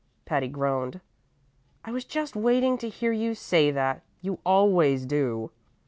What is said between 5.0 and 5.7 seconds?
do."